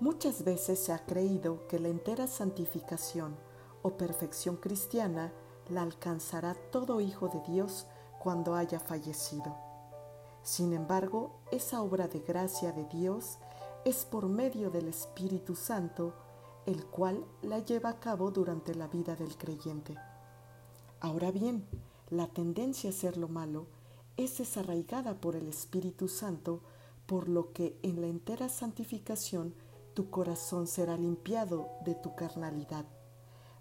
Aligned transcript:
Muchas 0.00 0.44
veces 0.44 0.78
se 0.78 0.94
ha 0.94 1.04
creído 1.04 1.68
que 1.68 1.78
la 1.78 1.88
entera 1.88 2.26
santificación 2.26 3.36
o 3.82 3.98
perfección 3.98 4.56
cristiana 4.56 5.30
la 5.68 5.82
alcanzará 5.82 6.54
todo 6.72 7.02
hijo 7.02 7.28
de 7.28 7.42
Dios 7.52 7.86
cuando 8.18 8.54
haya 8.54 8.80
fallecido. 8.80 9.54
Sin 10.42 10.72
embargo, 10.72 11.32
esa 11.52 11.82
obra 11.82 12.08
de 12.08 12.20
gracia 12.20 12.72
de 12.72 12.86
Dios 12.86 13.36
es 13.84 14.06
por 14.06 14.26
medio 14.26 14.70
del 14.70 14.88
Espíritu 14.88 15.54
Santo, 15.54 16.14
el 16.64 16.86
cual 16.86 17.22
la 17.42 17.58
lleva 17.58 17.90
a 17.90 18.00
cabo 18.00 18.30
durante 18.30 18.74
la 18.74 18.88
vida 18.88 19.16
del 19.16 19.36
creyente. 19.36 19.96
Ahora 21.00 21.30
bien, 21.30 21.66
la 22.08 22.26
tendencia 22.26 22.88
a 22.88 22.92
hacer 22.94 23.18
lo 23.18 23.28
malo 23.28 23.66
es 24.16 24.38
desarraigada 24.38 25.20
por 25.20 25.36
el 25.36 25.46
Espíritu 25.46 26.08
Santo, 26.08 26.62
por 27.04 27.28
lo 27.28 27.52
que 27.52 27.78
en 27.82 28.00
la 28.00 28.06
entera 28.06 28.48
santificación 28.48 29.54
tu 29.94 30.10
corazón 30.10 30.66
será 30.66 30.96
limpiado 30.96 31.68
de 31.84 31.94
tu 31.94 32.14
carnalidad, 32.14 32.84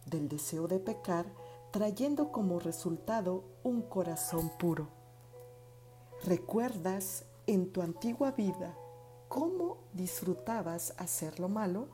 del 0.05 0.29
deseo 0.29 0.67
de 0.67 0.79
pecar, 0.79 1.25
trayendo 1.71 2.31
como 2.31 2.59
resultado 2.59 3.43
un 3.63 3.81
corazón 3.81 4.49
puro. 4.57 4.87
¿Recuerdas 6.23 7.25
en 7.47 7.71
tu 7.71 7.81
antigua 7.81 8.31
vida 8.31 8.75
cómo 9.27 9.77
disfrutabas 9.93 10.93
hacer 10.97 11.39
lo 11.39 11.49
malo? 11.49 11.87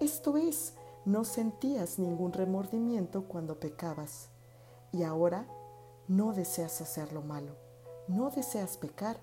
Esto 0.00 0.36
es, 0.36 0.74
no 1.04 1.24
sentías 1.24 1.98
ningún 1.98 2.32
remordimiento 2.32 3.24
cuando 3.24 3.60
pecabas 3.60 4.28
y 4.92 5.02
ahora 5.02 5.46
no 6.08 6.32
deseas 6.32 6.80
hacer 6.80 7.12
lo 7.12 7.22
malo, 7.22 7.56
no 8.08 8.30
deseas 8.30 8.76
pecar. 8.76 9.18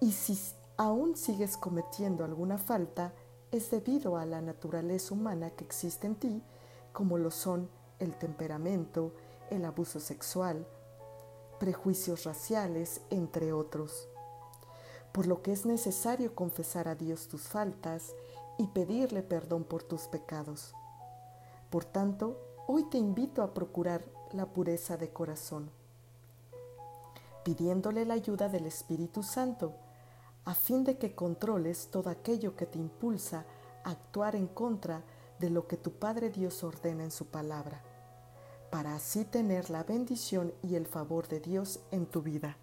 Y 0.00 0.12
si 0.12 0.38
aún 0.76 1.16
sigues 1.16 1.56
cometiendo 1.56 2.24
alguna 2.24 2.58
falta, 2.58 3.12
es 3.50 3.70
debido 3.70 4.16
a 4.16 4.26
la 4.26 4.40
naturaleza 4.40 5.14
humana 5.14 5.50
que 5.50 5.64
existe 5.64 6.06
en 6.06 6.16
ti, 6.16 6.42
como 6.92 7.18
lo 7.18 7.30
son 7.30 7.68
el 7.98 8.16
temperamento, 8.16 9.12
el 9.50 9.64
abuso 9.64 10.00
sexual, 10.00 10.66
prejuicios 11.58 12.24
raciales, 12.24 13.00
entre 13.10 13.52
otros. 13.52 14.08
Por 15.12 15.26
lo 15.26 15.42
que 15.42 15.52
es 15.52 15.64
necesario 15.64 16.34
confesar 16.34 16.88
a 16.88 16.96
Dios 16.96 17.28
tus 17.28 17.42
faltas 17.42 18.14
y 18.58 18.66
pedirle 18.68 19.22
perdón 19.22 19.64
por 19.64 19.82
tus 19.82 20.02
pecados. 20.02 20.74
Por 21.70 21.84
tanto, 21.84 22.38
hoy 22.66 22.84
te 22.84 22.98
invito 22.98 23.42
a 23.42 23.54
procurar 23.54 24.04
la 24.32 24.46
pureza 24.46 24.96
de 24.96 25.10
corazón, 25.10 25.70
pidiéndole 27.44 28.04
la 28.04 28.14
ayuda 28.14 28.48
del 28.48 28.66
Espíritu 28.66 29.22
Santo, 29.22 29.74
a 30.44 30.54
fin 30.54 30.84
de 30.84 30.98
que 30.98 31.14
controles 31.14 31.88
todo 31.90 32.10
aquello 32.10 32.56
que 32.56 32.66
te 32.66 32.78
impulsa 32.78 33.46
a 33.84 33.90
actuar 33.90 34.36
en 34.36 34.46
contra 34.46 35.02
de 35.38 35.50
lo 35.50 35.66
que 35.66 35.76
tu 35.76 35.92
Padre 35.92 36.30
Dios 36.30 36.62
ordena 36.62 37.04
en 37.04 37.10
su 37.10 37.26
palabra, 37.26 37.82
para 38.70 38.94
así 38.94 39.24
tener 39.24 39.70
la 39.70 39.82
bendición 39.82 40.52
y 40.62 40.74
el 40.74 40.86
favor 40.86 41.28
de 41.28 41.40
Dios 41.40 41.80
en 41.90 42.06
tu 42.06 42.22
vida. 42.22 42.56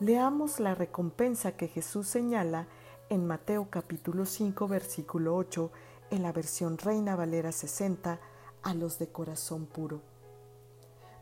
Leamos 0.00 0.60
la 0.60 0.74
recompensa 0.74 1.52
que 1.52 1.68
Jesús 1.68 2.08
señala 2.08 2.66
en 3.10 3.26
Mateo 3.26 3.68
capítulo 3.70 4.26
5 4.26 4.66
versículo 4.66 5.36
8 5.36 5.70
en 6.10 6.22
la 6.22 6.32
versión 6.32 6.78
Reina 6.78 7.16
Valera 7.16 7.52
60 7.52 8.18
a 8.62 8.74
los 8.74 8.98
de 8.98 9.08
corazón 9.08 9.66
puro. 9.66 10.00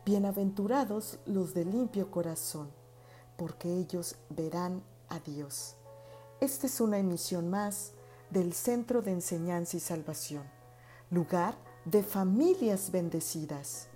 Bienaventurados 0.05 1.19
los 1.25 1.53
de 1.53 1.65
limpio 1.65 2.09
corazón, 2.09 2.69
porque 3.37 3.69
ellos 3.73 4.15
verán 4.29 4.83
a 5.13 5.19
Dios. 5.19 5.75
Esta 6.41 6.67
es 6.67 6.81
una 6.81 6.97
emisión 6.97 7.49
más 7.49 7.93
del 8.29 8.53
Centro 8.53 9.01
de 9.01 9.11
Enseñanza 9.11 9.77
y 9.77 9.79
Salvación, 9.79 10.43
lugar 11.11 11.55
de 11.85 12.03
familias 12.03 12.91
bendecidas. 12.91 13.87